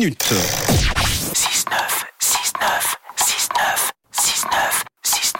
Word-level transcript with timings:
minutes. 0.00 0.32
6-9, 1.34 1.72
6-9, 2.20 2.94
6-9, 3.18 3.90
6-9, 4.14 4.84
6-9. 5.04 5.34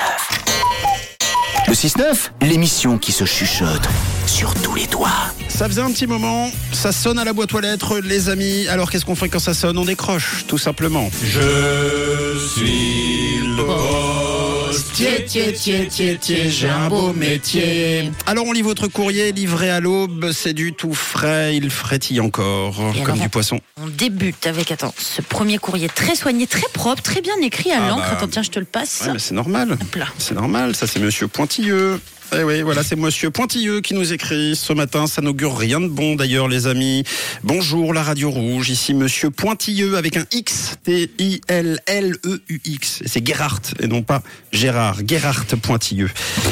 Le 1.69 1.75
6-9, 1.75 2.31
l'émission 2.42 2.99
qui 2.99 3.13
se 3.13 3.25
chuchote 3.25 3.86
sur 4.26 4.52
tous 4.55 4.75
les 4.75 4.89
doigts. 4.89 5.31
Ça 5.49 5.68
faisait 5.68 5.81
un 5.81 5.92
petit 5.92 6.08
moment, 6.08 6.50
ça 6.73 6.91
sonne 6.91 7.21
à 7.21 7.25
la 7.25 7.33
boîte 7.33 7.55
aux 7.55 7.60
lettres, 7.60 8.00
les 8.00 8.30
amis. 8.30 8.66
Alors 8.66 8.91
qu'est-ce 8.91 9.05
qu'on 9.05 9.14
fait 9.14 9.29
quand 9.29 9.39
ça 9.39 9.55
sonne? 9.55 9.79
On 9.79 9.84
décroche, 9.84 10.45
tout 10.48 10.59
simplement. 10.59 11.09
Je 11.22 12.36
suis 12.56 13.38
le 13.38 13.62
Tiens, 14.95 15.09
tiens, 15.27 15.53
tiens, 15.55 15.87
tiens, 15.89 16.16
tiens, 16.21 16.48
j'ai 16.48 16.68
un 16.68 16.89
beau 16.89 17.12
métier. 17.12 18.11
Alors 18.27 18.45
on 18.46 18.53
lit 18.53 18.62
votre 18.62 18.87
courrier 18.89 19.32
livré 19.32 19.71
à 19.71 19.80
l'aube, 19.80 20.30
c'est 20.32 20.53
du 20.53 20.73
tout 20.75 20.93
frais, 20.95 21.57
il 21.57 21.71
frétille 21.71 22.21
encore, 22.21 22.77
Et 22.95 22.99
comme 23.03 23.14
alors, 23.14 23.23
du 23.25 23.29
poisson. 23.31 23.61
On 23.81 23.86
débute 23.86 24.46
avec, 24.46 24.71
attends, 24.71 24.93
ce 24.99 25.23
premier 25.23 25.59
courrier 25.59 25.89
très 25.89 26.14
soigné, 26.14 26.46
très 26.46 26.67
propre, 26.73 27.03
très 27.03 27.21
bien 27.23 27.36
écrit 27.43 27.71
à 27.73 27.85
Ah 27.85 27.89
l'encre. 27.89 28.03
bah. 28.03 28.12
Attends, 28.12 28.29
tiens, 28.29 28.43
je 28.43 28.50
te 28.50 28.59
le 28.59 28.64
passe. 28.67 29.03
Ouais, 29.07 29.12
mais 29.14 29.18
c'est 29.18 29.35
normal. 29.35 29.79
C'est 30.18 30.35
normal, 30.35 30.75
ça 30.76 30.87
c'est 30.87 31.00
monsieur 31.00 31.29
Pointilleux. 31.29 32.01
Eh 32.37 32.43
oui, 32.43 32.61
voilà, 32.61 32.83
c'est 32.83 32.97
monsieur 32.97 33.31
Pointilleux 33.31 33.81
qui 33.81 33.95
nous 33.95 34.13
écrit 34.13 34.55
ce 34.55 34.75
matin. 34.75 35.07
Ça 35.07 35.23
n'augure 35.23 35.57
rien 35.57 35.81
de 35.81 35.89
bon 35.89 36.15
d'ailleurs, 36.15 36.47
les 36.47 36.67
amis. 36.67 37.03
Bonjour, 37.43 37.95
la 37.95 38.03
radio 38.03 38.31
rouge. 38.31 38.69
Ici 38.69 38.93
monsieur 38.93 39.31
Pointilleux 39.31 39.97
avec 39.97 40.19
un 40.19 40.27
X. 40.31 40.77
T-I-L-L-E-U-X. 40.85 41.83
C'est 43.07 43.27
Gerhardt 43.27 43.73
et 43.81 43.87
non 43.87 44.03
pas 44.03 44.23
Gérard. 44.53 44.99
Gerhardt 45.07 45.57
Pointilleux. 45.63 46.11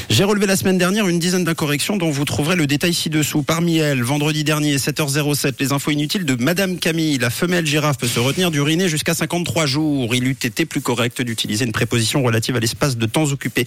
J'ai 0.09 0.25
relevé 0.25 0.47
la 0.47 0.57
semaine 0.57 0.79
dernière 0.79 1.09
une 1.09 1.19
dizaine 1.19 1.45
d'incorrections 1.45 1.99
dont 1.99 2.11
vous 2.11 2.24
trouverez 2.24 2.57
le 2.57 2.66
détail 2.66 2.95
ci-dessous. 2.95 3.43
Parmi 3.43 3.77
elles, 3.77 4.02
vendredi 4.02 4.45
dernier, 4.45 4.79
7h07, 4.79 5.57
les 5.61 5.73
infos 5.73 5.91
inutiles 5.91 6.24
de 6.24 6.43
madame 6.43 6.79
Camille. 6.79 7.19
La 7.19 7.29
femelle 7.29 7.66
girafe 7.66 7.99
peut 7.99 8.09
se 8.09 8.19
retenir 8.19 8.51
d'uriner 8.51 8.88
jusqu'à 8.88 9.13
53 9.13 9.66
jours. 9.66 10.15
Il 10.15 10.27
eût 10.27 10.38
été 10.43 10.65
plus 10.65 10.80
correct 10.80 11.21
d'utiliser 11.21 11.66
une 11.66 11.73
préposition 11.73 12.23
relative 12.23 12.57
à 12.57 12.61
l'espace 12.61 12.96
de 12.96 13.05
temps 13.05 13.30
occupé, 13.30 13.66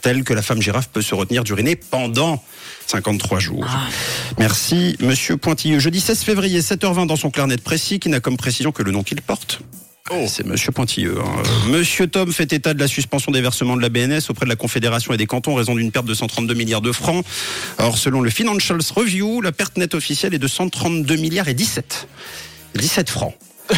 telle 0.00 0.24
que 0.24 0.32
la 0.32 0.40
femme 0.40 0.62
girafe 0.62 0.88
peut 0.88 1.02
se 1.02 1.14
retenir 1.14 1.41
d'uriner 1.44 1.76
pendant 1.76 2.42
53 2.86 3.38
jours. 3.38 3.66
Merci, 4.38 4.96
monsieur 5.00 5.36
Pointilleux. 5.36 5.78
Jeudi 5.78 6.00
16 6.00 6.22
février, 6.22 6.60
7h20 6.60 7.06
dans 7.06 7.16
son 7.16 7.30
clarnet 7.30 7.56
précis, 7.56 7.98
qui 8.00 8.08
n'a 8.08 8.20
comme 8.20 8.36
précision 8.36 8.72
que 8.72 8.82
le 8.82 8.90
nom 8.92 9.02
qu'il 9.02 9.20
porte. 9.22 9.60
C'est 10.26 10.44
Monsieur 10.44 10.72
Pointilleux. 10.72 11.16
hein. 11.18 11.42
Euh, 11.68 11.78
Monsieur 11.78 12.06
Tom 12.06 12.32
fait 12.32 12.52
état 12.52 12.74
de 12.74 12.80
la 12.80 12.88
suspension 12.88 13.32
des 13.32 13.40
versements 13.40 13.76
de 13.76 13.80
la 13.82 13.88
BNS 13.88 14.20
auprès 14.28 14.44
de 14.44 14.50
la 14.50 14.56
Confédération 14.56 15.14
et 15.14 15.16
des 15.16 15.24
cantons 15.26 15.52
en 15.52 15.54
raison 15.54 15.74
d'une 15.74 15.90
perte 15.90 16.04
de 16.04 16.12
132 16.12 16.52
milliards 16.52 16.82
de 16.82 16.92
francs. 16.92 17.24
Or, 17.78 17.96
selon 17.96 18.20
le 18.20 18.28
Financials 18.28 18.82
Review, 18.94 19.40
la 19.40 19.52
perte 19.52 19.78
nette 19.78 19.94
officielle 19.94 20.34
est 20.34 20.38
de 20.38 20.48
132 20.48 21.16
milliards 21.16 21.48
et 21.48 21.54
17. 21.54 22.08
17 22.74 23.08
francs. 23.08 23.34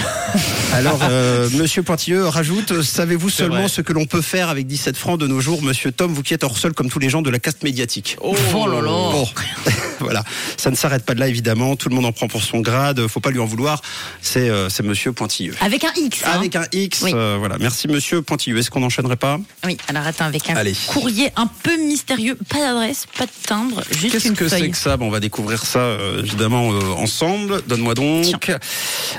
Alors, 0.74 0.98
euh, 1.08 1.48
Monsieur 1.54 1.82
Pointilleux 1.82 2.26
rajoute, 2.26 2.82
savez-vous 2.82 3.30
seulement 3.30 3.60
vrai. 3.60 3.68
ce 3.68 3.80
que 3.80 3.92
l'on 3.92 4.06
peut 4.06 4.20
faire 4.22 4.48
avec 4.48 4.66
17 4.66 4.96
francs 4.96 5.18
de 5.20 5.26
nos 5.26 5.40
jours, 5.40 5.62
Monsieur 5.62 5.92
Tom, 5.92 6.12
vous 6.12 6.22
qui 6.22 6.34
êtes 6.34 6.42
hors 6.44 6.58
sol 6.58 6.72
comme 6.74 6.90
tous 6.90 6.98
les 6.98 7.08
gens 7.08 7.22
de 7.22 7.30
la 7.30 7.38
caste 7.38 7.62
médiatique? 7.62 8.16
Oh 8.20 8.34
là 8.66 8.80
là. 8.80 8.90
Bon, 8.90 9.28
voilà, 10.00 10.24
ça 10.56 10.70
ne 10.70 10.76
s'arrête 10.76 11.04
pas 11.04 11.14
de 11.14 11.20
là 11.20 11.28
évidemment. 11.28 11.76
Tout 11.76 11.88
le 11.88 11.94
monde 11.94 12.06
en 12.06 12.12
prend 12.12 12.26
pour 12.26 12.42
son 12.42 12.60
grade. 12.60 13.06
Faut 13.06 13.20
pas 13.20 13.30
lui 13.30 13.38
en 13.38 13.44
vouloir. 13.46 13.80
C'est 14.20 14.48
euh, 14.50 14.68
c'est 14.68 14.82
Monsieur 14.82 15.12
Pointilleux. 15.12 15.54
Avec 15.60 15.84
un 15.84 15.92
X. 15.96 16.22
hein. 16.24 16.30
Avec 16.34 16.56
un 16.56 16.64
X, 16.72 17.02
Oui. 17.02 17.12
euh, 17.14 17.36
voilà. 17.38 17.56
Merci 17.58 17.86
Monsieur 17.88 18.20
Pointilleux. 18.22 18.58
Est-ce 18.58 18.70
qu'on 18.70 18.80
n'enchaînerait 18.80 19.16
pas? 19.16 19.38
Oui, 19.64 19.76
alors 19.88 20.04
attends, 20.06 20.24
avec 20.26 20.50
un 20.50 20.56
Allez. 20.56 20.74
courrier 20.88 21.30
un 21.36 21.46
peu 21.46 21.76
mystérieux. 21.86 22.36
Pas 22.48 22.58
d'adresse, 22.58 23.06
pas 23.16 23.26
de 23.26 23.30
timbre, 23.46 23.82
juste 23.92 24.12
Qu'est-ce 24.12 24.32
que 24.32 24.48
c'est 24.48 24.70
que 24.70 24.76
ça? 24.76 24.96
Bon, 24.96 25.06
On 25.06 25.10
va 25.10 25.20
découvrir 25.20 25.64
ça 25.64 25.78
euh, 25.78 26.20
évidemment 26.20 26.72
euh, 26.72 26.80
ensemble. 26.96 27.62
Donne-moi 27.68 27.94
donc. 27.94 28.50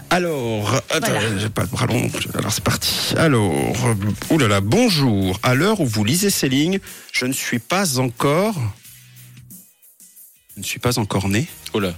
Alors, 0.10 0.82
attends, 0.90 1.08
Voilà. 1.12 1.45
J'ai 1.46 1.50
pas 1.52 1.62
le 1.62 1.68
bras 1.68 1.86
long. 1.86 2.10
Alors 2.40 2.52
c'est 2.52 2.64
parti. 2.64 3.14
Alors, 3.18 3.76
euh, 3.86 4.34
oulala, 4.34 4.62
bonjour. 4.62 5.40
À 5.44 5.54
l'heure 5.54 5.80
où 5.80 5.86
vous 5.86 6.04
lisez 6.04 6.32
ces 6.32 6.50
lignes, 6.50 6.80
je 7.12 7.28
ne 7.28 7.34
suis 7.34 7.60
pas 7.60 8.00
encore. 8.00 8.56
Je 10.56 10.62
ne 10.62 10.66
suis 10.66 10.80
pas 10.80 10.98
encore 10.98 11.30
né. 11.30 11.46
Oh 11.74 11.80
là. 11.80 11.94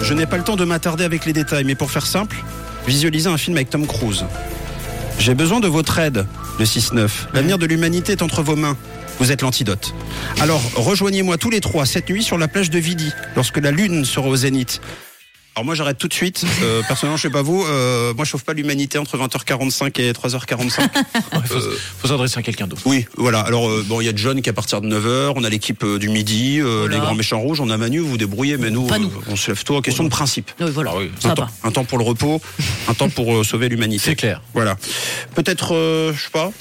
Je 0.00 0.14
n'ai 0.14 0.24
pas 0.24 0.38
le 0.38 0.42
temps 0.42 0.56
de 0.56 0.64
m'attarder 0.64 1.04
avec 1.04 1.26
les 1.26 1.34
détails, 1.34 1.64
mais 1.64 1.74
pour 1.74 1.90
faire 1.90 2.06
simple, 2.06 2.42
visualisez 2.86 3.28
un 3.28 3.36
film 3.36 3.58
avec 3.58 3.68
Tom 3.68 3.86
Cruise. 3.86 4.24
J'ai 5.18 5.34
besoin 5.34 5.60
de 5.60 5.68
votre 5.68 5.98
aide, 5.98 6.26
le 6.58 6.64
6-9. 6.64 7.10
L'avenir 7.34 7.58
de 7.58 7.66
l'humanité 7.66 8.12
est 8.12 8.22
entre 8.22 8.42
vos 8.42 8.56
mains. 8.56 8.78
Vous 9.18 9.32
êtes 9.32 9.42
l'antidote. 9.42 9.94
Alors, 10.40 10.62
rejoignez-moi 10.76 11.36
tous 11.36 11.50
les 11.50 11.60
trois 11.60 11.84
cette 11.84 12.08
nuit 12.08 12.22
sur 12.22 12.38
la 12.38 12.48
plage 12.48 12.70
de 12.70 12.78
Vidi, 12.78 13.12
lorsque 13.36 13.58
la 13.58 13.70
lune 13.70 14.06
sera 14.06 14.28
au 14.28 14.36
zénith. 14.36 14.80
Alors 15.56 15.64
moi 15.64 15.74
j'arrête 15.74 15.98
tout 15.98 16.06
de 16.06 16.14
suite. 16.14 16.44
Euh, 16.62 16.80
personnellement 16.86 17.16
je 17.16 17.22
sais 17.22 17.30
pas 17.30 17.42
vous, 17.42 17.64
euh, 17.64 18.14
moi 18.14 18.24
je 18.24 18.30
sauve 18.30 18.44
pas 18.44 18.52
l'humanité 18.54 18.98
entre 18.98 19.18
20h45 19.18 20.00
et 20.00 20.12
3h45. 20.12 20.88
Il 21.34 21.40
faut, 21.48 21.60
faut 21.98 22.08
s'adresser 22.08 22.38
à 22.38 22.42
quelqu'un 22.42 22.68
d'autre. 22.68 22.82
Oui, 22.86 23.06
voilà. 23.16 23.40
Alors 23.40 23.68
euh, 23.68 23.84
bon, 23.86 24.00
il 24.00 24.06
y 24.06 24.08
a 24.08 24.12
John 24.14 24.40
qui 24.42 24.48
à 24.48 24.52
partir 24.52 24.80
de 24.80 24.86
9h, 24.88 25.32
on 25.34 25.42
a 25.42 25.48
l'équipe 25.48 25.82
euh, 25.82 25.98
du 25.98 26.08
midi, 26.08 26.60
euh, 26.60 26.82
Voilà. 26.82 26.94
les 26.94 27.00
grands 27.00 27.14
méchants 27.16 27.40
rouges, 27.40 27.60
on 27.60 27.68
a 27.68 27.76
Manu, 27.76 27.98
vous 27.98 28.10
vous 28.10 28.16
débrouillez, 28.16 28.58
mais 28.58 28.70
nous, 28.70 28.86
Pas 28.86 29.00
nous. 29.00 29.08
euh, 29.08 29.20
on 29.28 29.34
se 29.36 29.50
lève 29.50 29.62
tôt. 29.64 29.80
Question 29.82 30.04
de 30.04 30.08
principe. 30.08 30.50
Oui, 30.60 30.70
voilà, 30.72 30.92
Ah 30.94 30.98
oui. 30.98 31.10
ça 31.18 31.30
un, 31.32 31.34
temps, 31.34 31.42
va. 31.42 31.50
un 31.68 31.72
temps 31.72 31.84
pour 31.84 31.98
le 31.98 32.04
repos, 32.04 32.40
un 32.88 32.94
temps 32.94 33.08
pour 33.10 33.34
euh, 33.34 33.42
sauver 33.44 33.68
l'humanité. 33.68 34.02
C'est 34.06 34.14
clair. 34.16 34.40
Voilà. 34.54 34.76
Peut-être, 35.34 35.74
euh, 35.74 36.12
je 36.14 36.22
sais 36.22 36.30
pas. 36.30 36.52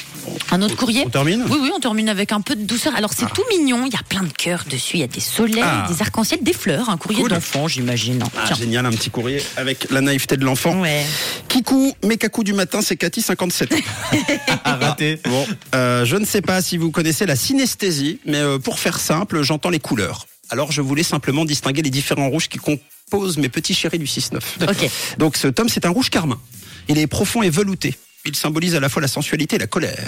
Un 0.51 0.61
autre 0.61 0.75
courrier 0.75 1.03
On 1.05 1.09
termine? 1.09 1.43
Oui, 1.49 1.57
oui, 1.61 1.71
on 1.75 1.79
termine 1.79 2.09
avec 2.09 2.31
un 2.33 2.41
peu 2.41 2.55
de 2.55 2.63
douceur. 2.63 2.93
Alors, 2.95 3.11
c'est 3.15 3.31
tout 3.33 3.43
mignon. 3.49 3.85
Il 3.87 3.93
y 3.93 3.95
a 3.95 4.03
plein 4.07 4.21
de 4.23 4.31
cœurs 4.33 4.65
dessus. 4.69 4.97
Il 4.97 4.99
y 4.99 5.03
a 5.03 5.07
des 5.07 5.21
soleils, 5.21 5.63
Ah. 5.63 5.87
des 5.89 6.01
arcs-en-ciel, 6.01 6.41
des 6.43 6.53
fleurs. 6.53 6.89
Un 6.89 6.97
courrier 6.97 7.21
Cool. 7.21 7.29
d'enfant, 7.29 7.67
j'imagine. 7.67 8.21
Ah, 8.37 8.43
Tiens. 8.45 8.55
Génial, 8.79 8.93
un 8.93 8.97
petit 8.97 9.09
courrier 9.09 9.41
avec 9.57 9.89
la 9.91 10.01
naïveté 10.01 10.37
de 10.37 10.45
l'enfant. 10.45 10.79
Ouais. 10.81 11.05
Kikou, 11.47 11.93
mes 12.03 12.17
cacous 12.17 12.43
du 12.43 12.53
matin, 12.53 12.81
c'est 12.81 12.97
Cathy, 12.97 13.21
57 13.21 13.73
ans. 13.73 13.77
À 14.63 14.75
rater. 14.75 15.19
Bon, 15.25 15.45
euh, 15.75 16.05
je 16.05 16.15
ne 16.15 16.25
sais 16.25 16.41
pas 16.41 16.61
si 16.61 16.77
vous 16.77 16.91
connaissez 16.91 17.25
la 17.25 17.35
synesthésie, 17.35 18.19
mais 18.25 18.37
euh, 18.37 18.59
pour 18.59 18.79
faire 18.79 18.99
simple, 18.99 19.41
j'entends 19.41 19.69
les 19.69 19.79
couleurs. 19.79 20.27
Alors 20.49 20.71
je 20.71 20.81
voulais 20.81 21.03
simplement 21.03 21.45
distinguer 21.45 21.81
les 21.81 21.89
différents 21.89 22.29
rouges 22.29 22.49
qui 22.49 22.57
composent 22.57 23.37
mes 23.37 23.49
petits 23.49 23.75
chéris 23.75 23.99
du 23.99 24.05
6-9. 24.05 24.39
Ok. 24.63 24.89
Donc 25.17 25.37
ce 25.37 25.47
tome, 25.47 25.69
c'est 25.69 25.85
un 25.85 25.89
rouge 25.89 26.09
carmin. 26.09 26.39
Il 26.87 26.97
est 26.97 27.07
profond 27.07 27.43
et 27.43 27.49
velouté. 27.49 27.95
Il 28.25 28.35
symbolise 28.35 28.75
à 28.75 28.79
la 28.79 28.89
fois 28.89 29.01
la 29.01 29.07
sensualité 29.07 29.55
et 29.55 29.59
la 29.59 29.67
colère. 29.67 30.05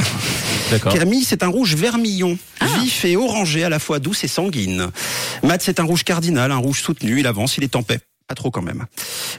Camille, 0.92 1.24
c'est 1.24 1.44
un 1.44 1.48
rouge 1.48 1.76
vermillon, 1.76 2.38
vif 2.80 3.06
et 3.06 3.16
orangé, 3.16 3.64
à 3.64 3.70
la 3.70 3.80
fois 3.80 4.00
douce 4.00 4.24
et 4.24 4.28
sanguine. 4.28 4.92
Matt, 5.44 5.62
c'est 5.62 5.80
un 5.80 5.84
rouge 5.84 6.04
cardinal, 6.04 6.52
un 6.52 6.58
rouge 6.58 6.82
soutenu. 6.82 7.20
Il 7.20 7.28
avance, 7.28 7.58
il 7.58 7.64
est 7.64 7.76
en 7.76 7.84
paix. 7.84 8.00
Pas 8.32 8.36
trop 8.36 8.50
quand 8.50 8.62
même. 8.62 8.86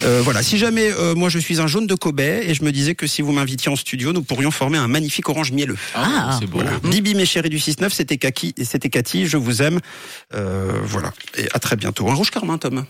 Euh, 0.02 0.20
voilà. 0.22 0.42
Si 0.42 0.58
jamais 0.58 0.92
euh, 0.92 1.14
moi 1.14 1.30
je 1.30 1.38
suis 1.38 1.62
un 1.62 1.66
jaune 1.66 1.86
de 1.86 1.94
Kobe 1.94 2.20
et 2.20 2.52
je 2.52 2.62
me 2.62 2.70
disais 2.72 2.94
que 2.94 3.06
si 3.06 3.22
vous 3.22 3.32
m'invitiez 3.32 3.72
en 3.72 3.76
studio, 3.76 4.12
nous 4.12 4.22
pourrions 4.22 4.50
former 4.50 4.76
un 4.76 4.86
magnifique 4.86 5.30
orange 5.30 5.50
mielleux. 5.50 5.78
Ah. 5.94 6.36
c'est 6.38 6.44
beau. 6.44 6.58
Voilà. 6.58 6.78
Bibi, 6.84 7.14
mes 7.14 7.24
chéris 7.24 7.48
du 7.48 7.56
6-9, 7.56 7.88
c'était 7.88 8.18
Kaki, 8.18 8.54
c'était 8.62 8.90
Cathy, 8.90 9.26
je 9.26 9.38
vous 9.38 9.62
aime. 9.62 9.80
Euh, 10.34 10.72
voilà. 10.84 11.14
Et 11.38 11.48
à 11.54 11.58
très 11.58 11.76
bientôt. 11.76 12.06
Un 12.10 12.12
rouge 12.12 12.30
carmin, 12.30 12.58
Tom. 12.58 12.84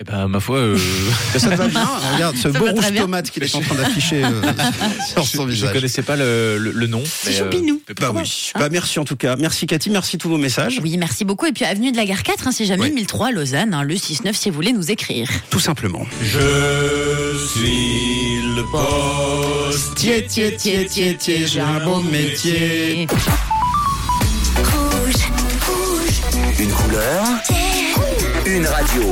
Eh 0.00 0.04
ben, 0.04 0.28
ma 0.28 0.38
foi, 0.38 0.58
euh, 0.58 0.78
Ça 1.36 1.50
te 1.50 1.56
va 1.56 1.66
bien? 1.66 1.84
Regarde 2.14 2.36
ce 2.36 2.52
Ça 2.52 2.56
beau 2.56 2.66
rouge 2.70 2.94
tomate 2.96 3.30
qu'il 3.32 3.42
est 3.42 3.52
en 3.56 3.60
train 3.60 3.74
d'afficher 3.74 4.22
euh, 4.22 4.30
sur 5.12 5.26
son 5.26 5.42
je, 5.46 5.50
je 5.50 5.54
visage. 5.56 5.72
connaissais 5.72 6.02
pas 6.02 6.14
le, 6.14 6.56
le, 6.56 6.70
le 6.70 6.86
nom. 6.86 7.02
C'est 7.04 7.30
euh, 7.34 7.38
choupinou. 7.44 7.82
mais 7.88 7.94
Bah 8.00 8.12
oui. 8.14 8.52
Bah 8.56 8.68
merci 8.70 9.00
en 9.00 9.04
tout 9.04 9.16
cas. 9.16 9.34
Merci 9.34 9.66
Cathy, 9.66 9.90
merci 9.90 10.16
tous 10.16 10.28
vos 10.28 10.36
messages. 10.38 10.78
Oui, 10.84 10.96
merci 10.98 11.24
beaucoup. 11.24 11.46
Et 11.46 11.52
puis, 11.52 11.64
avenue 11.64 11.90
de 11.90 11.96
la 11.96 12.04
Gare 12.04 12.22
4, 12.22 12.46
hein, 12.46 12.50
c'est 12.52 12.64
jamais 12.64 12.84
Oui. 12.84 12.92
1003 12.92 13.26
à 13.26 13.30
Lausanne. 13.32 13.74
hein, 13.74 13.82
le 13.82 13.96
6-9 13.96 14.34
si 14.34 14.50
vous 14.50 14.54
voulez 14.54 14.72
nous 14.72 14.88
écrire. 14.92 15.28
Tout 15.50 15.58
simplement. 15.58 16.06
Je 16.22 17.36
suis 17.56 18.38
le 18.54 18.62
poste. 18.70 19.94
Tiens, 19.96 20.20
tiens, 20.28 20.50
tiens, 20.56 20.84
tiens, 20.88 21.14
tiens, 21.18 21.44
j'ai 21.44 21.60
un 21.60 21.84
beau 21.84 22.00
métier. 22.02 23.08
Une 26.60 26.70
couleur, 26.70 27.24
une 28.46 28.66
radio. 28.66 29.02